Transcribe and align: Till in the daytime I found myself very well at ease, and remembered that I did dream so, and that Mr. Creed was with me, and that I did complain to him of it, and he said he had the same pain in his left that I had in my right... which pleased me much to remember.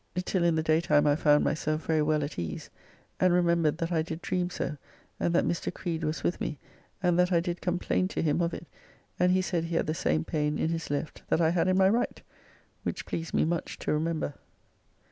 Till 0.25 0.43
in 0.43 0.55
the 0.55 0.63
daytime 0.63 1.05
I 1.05 1.15
found 1.15 1.43
myself 1.43 1.85
very 1.85 2.01
well 2.01 2.23
at 2.23 2.39
ease, 2.39 2.71
and 3.19 3.31
remembered 3.31 3.77
that 3.77 3.91
I 3.91 4.01
did 4.01 4.19
dream 4.19 4.49
so, 4.49 4.77
and 5.19 5.31
that 5.35 5.45
Mr. 5.45 5.71
Creed 5.71 6.03
was 6.03 6.23
with 6.23 6.41
me, 6.41 6.57
and 7.03 7.19
that 7.19 7.31
I 7.31 7.39
did 7.39 7.61
complain 7.61 8.07
to 8.07 8.23
him 8.23 8.41
of 8.41 8.51
it, 8.51 8.65
and 9.19 9.31
he 9.31 9.43
said 9.43 9.65
he 9.65 9.75
had 9.75 9.85
the 9.85 9.93
same 9.93 10.23
pain 10.23 10.57
in 10.57 10.69
his 10.69 10.89
left 10.89 11.21
that 11.29 11.39
I 11.39 11.49
had 11.51 11.67
in 11.67 11.77
my 11.77 11.87
right... 11.87 12.19
which 12.81 13.05
pleased 13.05 13.35
me 13.35 13.45
much 13.45 13.77
to 13.77 13.93
remember. 13.93 14.33